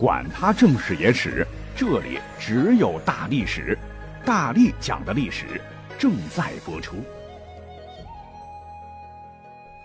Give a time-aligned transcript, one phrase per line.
[0.00, 3.78] 管他正史野史，这里只有大历史，
[4.24, 5.60] 大力讲的历史
[5.98, 7.04] 正在播出。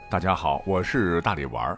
[0.10, 1.78] 大家好，我是大力丸儿。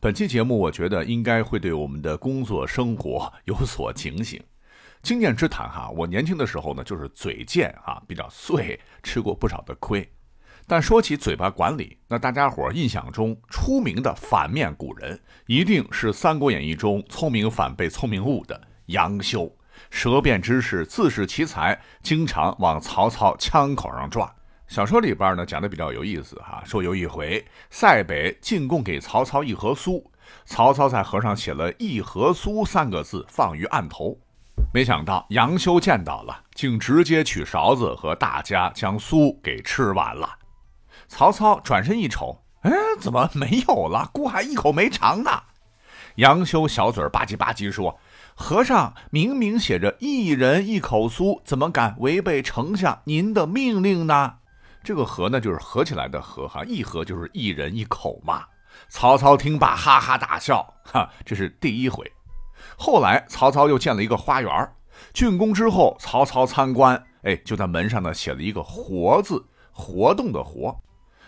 [0.00, 4.42] 本期节目，我觉得应该会对我们的工作生活有所警醒。
[5.00, 10.04] 经验之谈哈，我年轻的时候呢，就是嘴贱啊，比较碎，吃过不少的亏。
[10.68, 19.50] 但说起嘴巴管理，那大家伙印象中出名的反面古人，一定是《三国演义》中聪明反被聪明误的杨修。
[19.90, 24.28] 舌辩之士，自恃其才，经常往曹操枪口上撞。
[24.66, 30.02] 小说里边呢讲的比较有意思哈，说有一回塞北进贡给曹操一盒酥，
[30.44, 34.18] 曹操在盒上写了一盒酥三个字放于案头，
[34.74, 40.28] 没想到杨修见到了，竟直接取勺子和大家将酥给吃完了。
[41.08, 44.10] 曹操转身一瞅，哎，怎么没有了？
[44.12, 45.30] 姑还一口没尝呢。
[46.16, 47.98] 杨修小嘴吧唧吧唧说
[48.34, 54.36] ：“和尚明明写着一人一口酥，怎么敢违背丞相您的命令呢？”
[54.82, 58.44] 这个合呢，就是合起来的合哈，一合就是一人一口嘛。
[58.88, 62.10] 曹操听罢哈哈大笑，哈，这是第一回。
[62.76, 64.72] 后来曹操又建了一个花园，
[65.12, 70.74] 竣工之后，曹操参观，哎，就在门上呢写了一个“活”字，活动的“活”。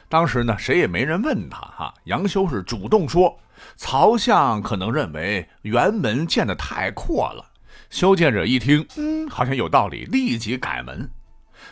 [0.09, 1.95] 当时呢，谁也没人问他哈。
[2.05, 3.39] 杨修是主动说
[3.77, 7.45] ：“曹相可能认为辕门建得太阔了。”
[7.91, 11.11] 修建者一听，嗯，好像有道理，立即改门。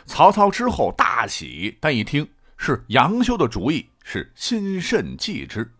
[0.05, 2.27] 曹操之后大喜，但一听
[2.57, 5.71] 是杨修的主意，是心甚忌之。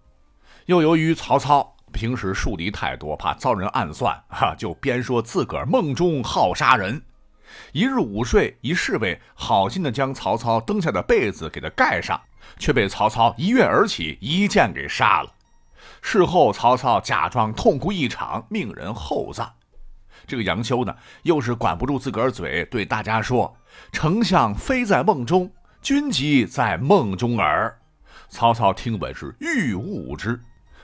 [0.66, 7.02] 又由于曹操平时树敌太多，怕遭人暗算，哈，就编说自个儿梦中好杀人。
[7.72, 12.20] 一日午睡，一侍卫好心的将曹操灯下的被子给他盖上。
[12.58, 15.34] 却被曹操一跃而起，一剑给杀了。
[16.02, 19.52] 事后，曹操假装痛哭一场，命人厚葬。
[20.26, 23.54] 这个杨修呢，又是管不住自个儿嘴，对大家说
[23.92, 25.52] ：“丞相非在梦中，
[25.82, 27.78] 君即在梦中耳。”
[28.30, 30.40] 曹操听闻是欲误之，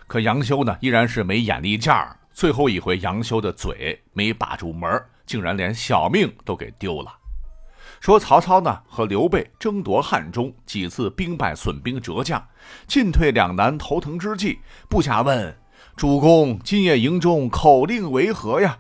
[0.06, 2.20] 可杨修呢，依然是没眼力劲儿。
[2.34, 7.18] 最后一回，杨修的嘴没把住门，竟然连小命都给丢了。
[8.00, 12.46] 说曹操呢和刘备争夺汉中，几次兵败损兵折将，
[12.88, 15.58] 进退两难，头疼之际，部下问
[15.96, 18.80] 主公：“今夜营中口令为何呀？”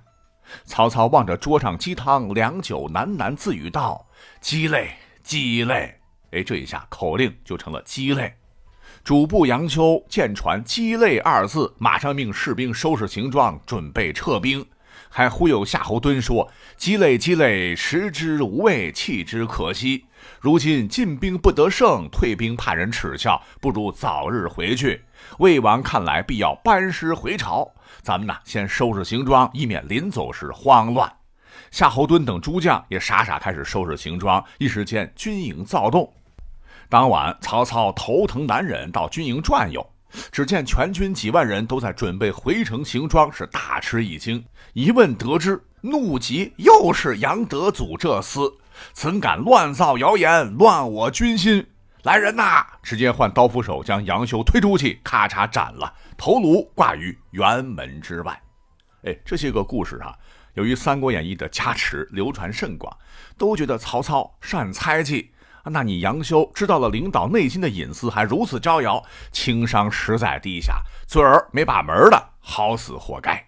[0.65, 4.05] 曹操望着桌上鸡汤良酒，喃喃自语道
[4.41, 4.89] ：“鸡肋，
[5.23, 5.99] 鸡肋。”
[6.31, 8.33] 哎，这一下口令就成了鸡肋。
[9.03, 14.65] 主簿杨修见传“鸡肋”二字，马上命士兵收拾行装，准备撤兵。
[15.15, 20.05] 还忽悠夏侯惇说：“积累积累，食之无味，弃之可惜。
[20.39, 25.03] 如今进兵不得胜，退兵怕人耻笑，不如早日回去。
[25.37, 27.71] 魏王看来必要班师回朝，
[28.01, 31.07] 咱们呢先收拾行装，以免临走时慌乱。”
[31.69, 36.11] 夏侯惇等诸将也傻傻开始收拾行装，一时间军营躁动。
[36.89, 39.87] 当晚，曹操头疼难忍，到军营转悠。
[40.31, 44.43] 只见全军几万人都在准备回城行装，是大吃一惊。
[44.73, 48.53] 一问得知，怒极，又是杨德祖这厮，
[48.93, 51.65] 怎敢乱造谣言，乱我军心？
[52.03, 52.65] 来人呐！
[52.81, 58.41] 直接换刀斧手将杨修推出去，咔嚓斩了，头颅挂于辕门之外。
[59.03, 60.13] 哎，这些个故事啊，
[60.55, 62.93] 由于《三国演义》的加持，流传甚广，
[63.37, 65.31] 都觉得曹操善猜忌。
[65.69, 73.47] 那你杨修知道了领导内心的隐私，还如此招摇，情商实在低下，嘴儿没把门的，好死活该。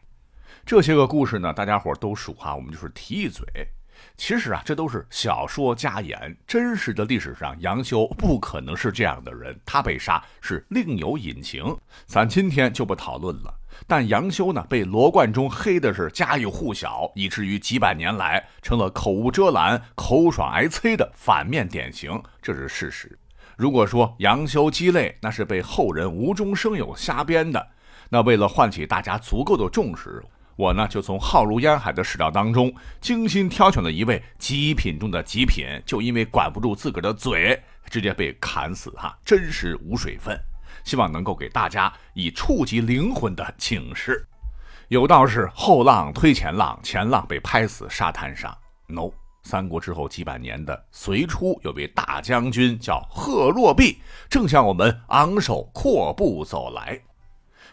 [0.65, 3.45] 这些个故事呢，大家伙都数哈，我们就是提一嘴。
[4.17, 11.75] 其实啊，这都是小说家言，真实的历史上，杨修不可能是这样的人，他被杀是另有隐情，
[12.05, 13.53] 咱今天就不讨论了。
[13.87, 23.17] 但杨修呢，被罗贯中黑的是家喻户晓，以至于几百年来成了口无遮拦、口爽挨催的反面典型，这是事实。
[23.57, 27.67] 如果说杨修鸡肋，那是被后人无中生有瞎编的，
[28.09, 30.23] 那为了唤起大家足够的重视。
[30.57, 40.39] 我呢，就从浩如烟海的史料当中精心挑选了一位极品中的极品，就因为管不住自个儿的嘴，直接被砍死哈，真实无水分。
[40.85, 44.25] 希望能够给大家以触及灵魂的警示。
[44.87, 48.55] 有道是后浪推前浪，前浪被拍死沙滩上。
[48.87, 49.09] no，
[49.41, 53.99] 三国之后几百年的隋初有位大将军叫贺若弼，
[54.29, 57.01] 正向我们昂首阔步走来。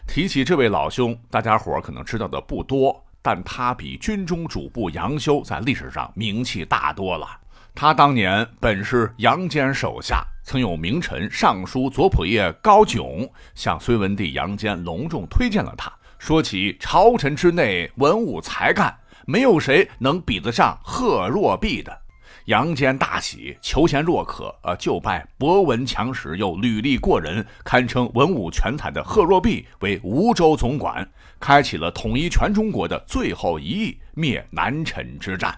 [0.07, 7.27] 提起这位老兄，大家伙可能知道的不多，但他比军中主簿杨修在历史上名气大多了。
[7.75, 21.99] 他当年本是杨坚手下，曾有名臣尚书左仆射高炯向隋文帝杨坚隆重推荐了他，说起朝臣之内文武才干，没有谁能比得上贺若弼的。
[22.45, 31.09] 杨坚大喜，求贤若渴，呃，就拜博闻强识又履历过人，堪称文武全才的贺若弼为吴州总管，
[31.39, 35.57] 开启了统一全中国的最后一役——灭南陈之战。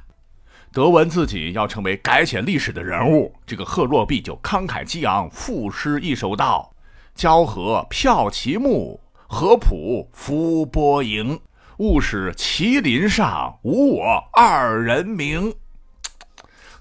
[0.76, 6.70] 德文自己要成为改写历史的人物，这个贺若弼就慷慨激昂，赋诗一首道
[7.16, 11.40] ：“交河票其木，河浦浮波营。
[11.78, 15.56] 勿使麒麟上，无我二人名。”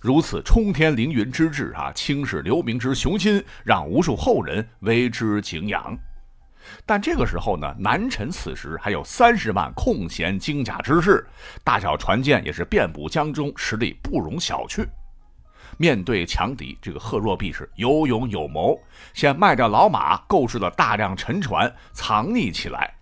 [0.03, 5.97] 如此冲天凌云之志啊，青史留名之雄心，让无数后人为之敬仰。
[6.87, 11.27] 但这个时候呢，南陈此时还有三十万空闲精甲之士，
[11.63, 14.87] 大小船舰也是遍布江中，实力不容小觑。
[15.77, 18.79] 面对强敌，这个贺若弼是有勇有谋，
[19.13, 22.95] 先卖掉老马，购置了大量沉船，藏匿起来，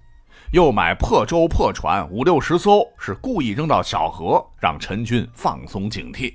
[0.53, 6.35] 又买破舟破船五六十艘，是故意扔到小河，让陈军放松警惕。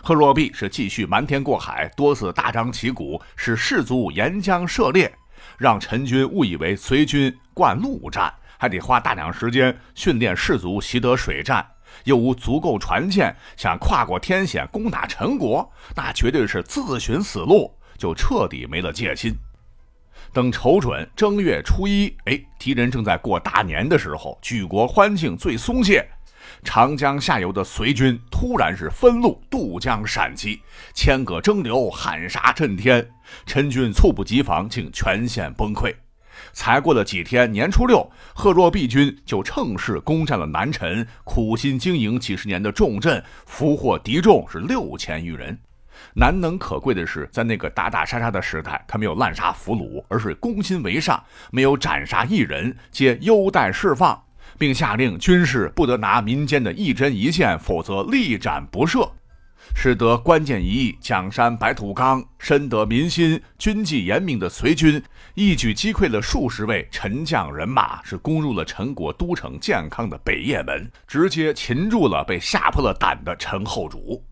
[0.00, 5.12] 贺若弼是继续瞒天过海，多次大张旗鼓，使士卒沿江涉猎，
[5.58, 11.66] 让陈军误以为随军惯陆战，还得花大量时间训练士卒习得水战，
[12.04, 19.36] 又无足够船舰，想跨过天险攻打陈国，那绝对是自寻死路，就彻底没了戒心。
[20.32, 26.08] 等瞅准正月初一，哎，敌人正在过大年的时候，举国欢庆最松懈。
[26.62, 30.60] 长江下游的隋军突然是分路渡江闪击，
[30.94, 33.08] 千舸争流，喊杀震天。
[33.46, 35.94] 陈军猝不及防，竟全线崩溃。
[36.52, 45.58] 才过了几天，年初六，贺若弼军就乘势攻占了南陈，苦心经营几十年的重镇，俘获敌众是六千余人。
[46.14, 54.22] 难能可贵的是，在那个打打杀杀的时代，他没有滥杀俘虏，而是攻心为上，没有斩杀一人，皆优待释放。
[54.56, 59.10] 并下令军士不得拿民间的一针一线，否则立斩不赦，
[59.74, 65.02] 使得关键一役蒋山白土岗深得民心、军纪严明的隋军
[65.34, 74.24] 一举击溃了数十位陈将人马，是攻入了陈国都城健康的北雁门，直接擒住了被吓破了胆的陈后主。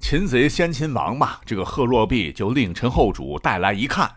[0.00, 4.10] 擒贼先擒王嘛，这个贺若弼就令陈后主带来一看，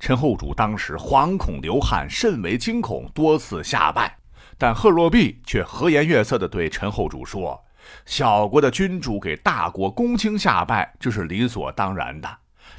[0.00, 4.16] 陈后主当时惶恐流汗，甚为惊恐，多次下拜。
[4.56, 7.64] 但贺若弼却和颜悦色地对陈后主说
[8.06, 12.28] ：“小国的君主给大国公卿下拜，这是理所当然的。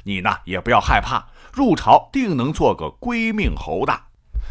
[0.04, 3.92] 你呢，也不要害怕，入朝定能做个归命侯的。”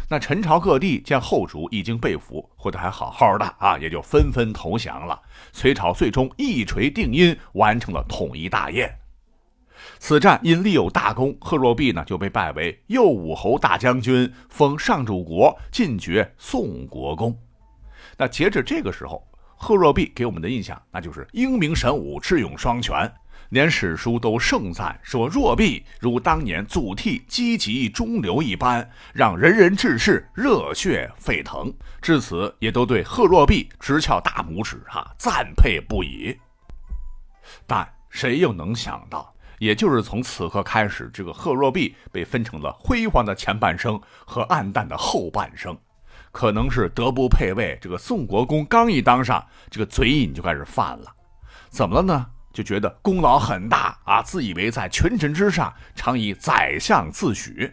[0.08, 5.20] 那陈朝各地见后主已经被俘，活得还好好的啊，也就纷纷投降了。
[5.52, 8.96] 隋朝最终一锤定音，完成了统一大业。
[9.98, 17.36] 此战因立有大功，贺若弼呢就被拜为右武侯大将军，封上主国，进爵宋国公。
[18.16, 23.10] 那截止这个时候，贺若弼给我们的印象，那就是英明神武，智勇双全，
[23.50, 31.72] 连史书都盛赞说若弼如当年祖逖积极中流一般，让人人志士热血沸腾。
[32.02, 36.36] 至此，也都对贺若弼直翘大拇指，哈，赞佩不已。
[37.66, 39.32] 但谁又能想到？
[39.58, 45.76] 也就是从此刻开始，这个贺若弼被分成了辉煌的前半生和暗淡的后半生。
[46.32, 51.14] 可能是德不配位，这个宋国公刚一当上，这个嘴瘾就开始犯了。
[51.68, 52.26] 怎么了呢？
[52.52, 57.70] 就觉得功劳很大啊，自以为在群臣之上，常以宰相自诩。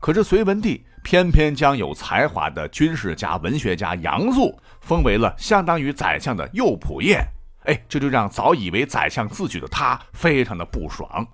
[0.00, 7.24] 可是隋文帝偏偏将有才华的军事家、文学家杨素封为了相当于宰相的右仆射。
[7.68, 11.26] 哎，这就让早以为宰相自居的他非常的不爽，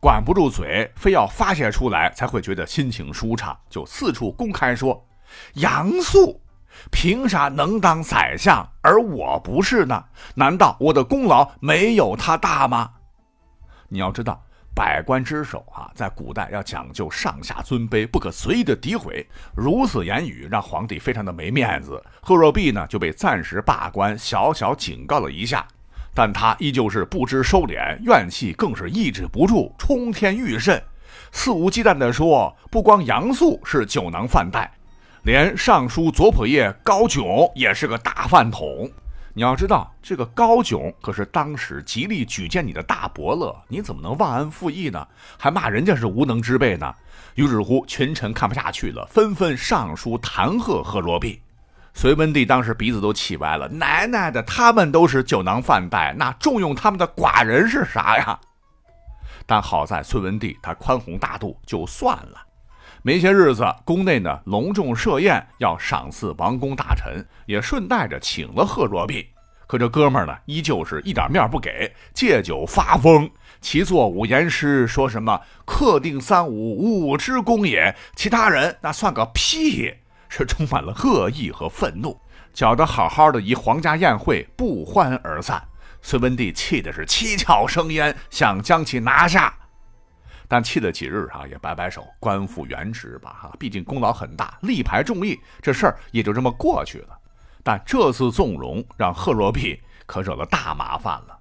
[0.00, 5.04] 管不住嘴，非要发泄出来才会觉得心情舒畅，就四处公开说
[5.54, 6.40] ：“杨素
[6.92, 10.04] 凭啥能当宰相，而我不是呢？
[10.36, 12.88] 难道我的功劳没有他大吗？”
[13.90, 14.40] 你要知道，
[14.72, 19.28] 百官之首啊，在古代要讲究上下尊卑，不可随意的诋毁。
[19.56, 25.66] 如此言语让皇帝非常的没面子，贺若弼呢就被暂时罢官，小小警告了一下。
[26.14, 30.82] 但他依旧是不知收敛，怨气更是抑制不住，冲天欲甚，
[31.32, 34.70] 肆无忌惮地说：“不光杨素是酒囊饭袋，
[35.22, 38.90] 连尚书左仆射高炯也是个大饭桶。
[39.32, 45.06] 你要知道，这个高炯可是当时极力举荐你的大伯乐，你怎么能忘恩负义呢？
[45.38, 46.92] 还骂人家是无能之辈呢？”
[47.36, 51.40] 于是乎，群臣看不下去了，纷纷上书弹劾贺若弼。
[51.92, 58.38] 隋文帝当时鼻子都气歪了，奶奶的，他们都是酒囊饭袋，那重用他们的寡人是啥呀？
[59.46, 62.46] 但好在隋文帝他宽宏大度，就算了。
[63.02, 69.26] 没些日子，宫内呢隆重设宴，要赏赐王公大臣，也顺带着请了贺若弼。
[69.66, 73.30] 可这哥们呢，依旧是一点面不给，借酒发疯，
[73.60, 79.94] 其作五言诗，说什么“客定三五，五之功也”，其他人那算个屁，
[80.30, 82.18] 是充满了恶意和愤怒，
[82.54, 85.62] 搅得好好的一皇家宴会不欢而散。
[86.00, 89.52] 隋文帝气的是七窍生烟，想将其拿下。
[90.48, 93.52] 但气了几日啊，也摆摆手，官复原职吧哈。
[93.58, 97.18] 毕竟功劳很大，力排众议，这事儿也就这么过去了。
[97.62, 101.38] 但这次纵容让贺若弼可惹了大麻烦了。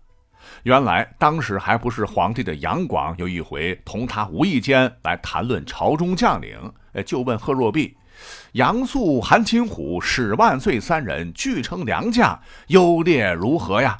[0.63, 6.71] 原来当时还不是皇帝的杨广，有一回同他无意间来谈论朝中将领，
[7.05, 7.95] 就问贺若弼
[8.53, 13.97] ：“杨素、韩擒虎、史万岁三人俱称良将，优劣如何呀？”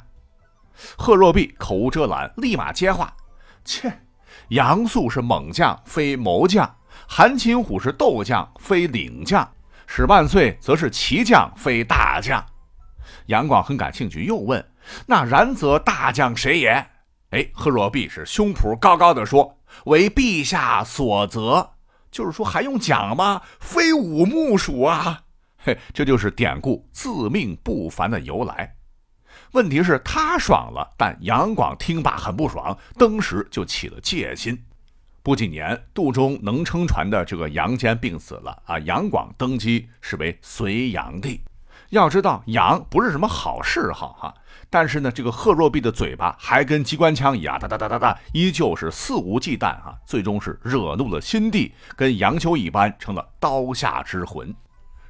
[0.96, 3.12] 贺若弼口无遮拦，立马接话
[3.64, 3.92] ：“切。”
[4.48, 6.66] 杨素是猛将，非谋将；
[7.08, 9.44] 韩擒虎是斗将，非领将；
[9.86, 12.44] 史万岁则是骑将，非大将。
[13.26, 14.64] 杨广很感兴趣，又问
[15.06, 16.84] ：“那然则大将谁也？”
[17.30, 21.70] 哎，贺若弼是胸脯高高的说：“为陛下所择。”
[22.10, 23.40] 就是说，还用讲吗？
[23.60, 25.22] 非吾木属啊！
[25.62, 28.76] 嘿，这就是典故“自命不凡”的由来。
[29.52, 34.58] 问题是，他爽了，但杨广听罢很不爽，登时就起了戒心。
[35.22, 41.40] 不几年，肚中能撑船的这个杨坚病死了啊，杨广登基，是为隋炀帝。
[41.90, 44.32] 要知道，杨不是什么好嗜好哈，
[44.70, 54.54] 但是呢，这个贺若弼的嘴巴还跟机关枪一样，哒哒哒哒哒，依旧是肆无忌惮哈，最终是惹怒了新帝，跟杨修一般，成了刀下之魂。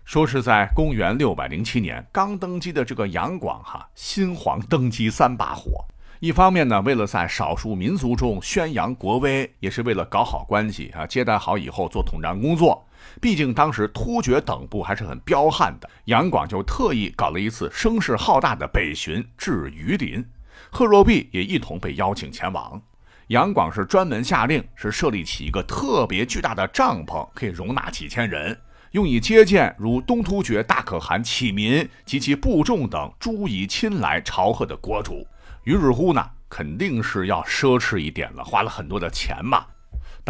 [0.07, 5.85] 说是在公元六百零七年刚登基的这个杨广哈，新皇登基三把火。
[6.19, 12.87] 一方面呢，为了在少数民族中宣扬国威，也是为了搞好关系啊，接待好以后做统战工作。
[13.21, 20.25] 毕竟当时突厥等部还是很彪悍的，杨广就特意搞了一次声势浩大的北巡至榆林，
[20.71, 22.81] 贺若弼也一同被邀请前往。
[23.29, 28.59] 杨广是专门下令，是设立起一个特别巨大的帐篷，可以容纳几千人。
[28.93, 35.25] 用以接见如东突厥大可汗启民及其部众等诸以亲来朝贺的国主，
[35.63, 39.65] 于是乎呢，肯定是要奢侈一点了，花了很多的钱嘛。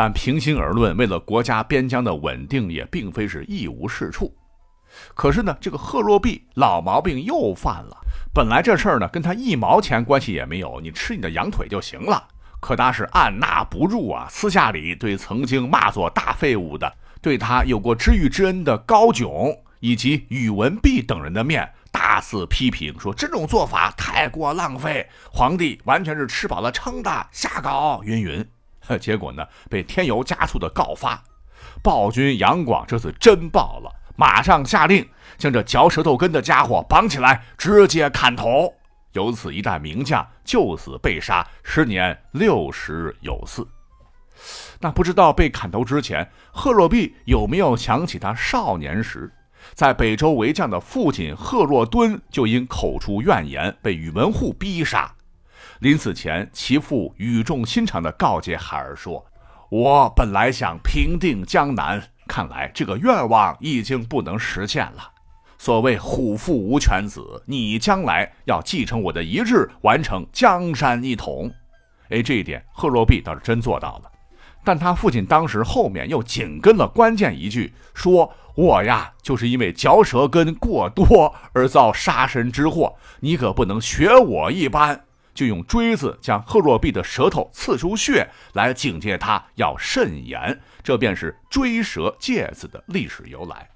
[0.03, 4.35] 但平心而论，为了国家边疆的稳定，也并非是一无是处。
[5.15, 7.99] 可是呢，这个贺若弼老毛病又犯了。
[8.33, 12.27] 本来这事儿呢，跟他一毛钱关系也没有，你吃你的羊腿就行了。
[12.61, 16.91] 可他是按捺不住啊，私下里对曾经骂作大废物的。
[17.21, 28.49] 对他有过知遇之恩的高炯以及宇文弼等人的面，大肆批评说这种做法太过浪费，皇帝完全是吃饱了撑的，瞎搞云云。
[28.99, 31.23] 结果呢，被添油加醋的告发。
[31.83, 35.07] 暴君杨广这次真暴了，马上下令
[35.39, 38.75] 将这嚼舌头根的家伙绑起来，直接砍头。
[39.13, 43.67] 由此一代名将就此被杀，时年六十有四。
[44.81, 49.31] 那不知道被砍头之前，贺若弼有没有想起他少年时，
[49.75, 55.13] 在北周为将的父亲贺若敦就因口出怨言被宇文护逼杀。
[55.81, 59.25] 临死前，其父语重心长地告诫孩儿说
[59.73, 65.11] ：“我本来想平定江南，看来这个愿望已经不能实现了。
[65.57, 71.51] 所谓虎父无犬子，你将来要继承我的遗志，完成江山一统。”
[72.11, 74.11] 哎，这一点贺若弼倒是真做到了。
[74.63, 85.05] 但他父亲当时后面又紧跟了关键一句，说：“我呀，就是因为嚼舌根过多而遭杀身之祸，你可不能学我一般，
[85.41, 93.67] 就用锥子将贺若弼的舌头刺出血来警戒他要慎言。”这便是“锥舌戒”子的历史由来。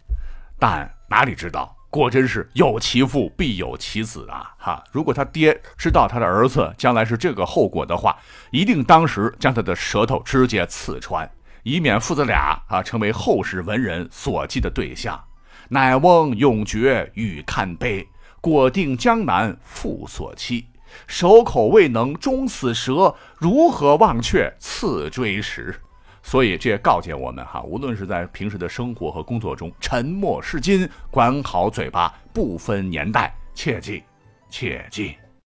[0.59, 1.75] 但哪里知道？
[1.89, 4.53] 果真是有其父必有其子啊！
[4.59, 8.19] 哈，如果他爹知道他的儿子将来是这个后果的话，
[8.51, 11.31] 一定当时将他的舌头直接刺穿，
[11.63, 15.25] 以免父子俩啊成为后世文人所记的对象。
[15.69, 18.09] 乃翁永绝欲堪悲，
[18.41, 20.67] 果定江南父所期，
[21.07, 25.75] 守口未能终死舌，如何忘却次追时？
[26.23, 34.03] 所以这也告诫我们哈，无论是在平时的生活和工作中，沉默是金，管好嘴巴，不分年代，切记，
[34.49, 35.17] 切记。